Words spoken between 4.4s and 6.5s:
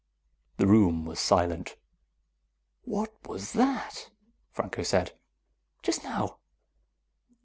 Franco said. "Just now."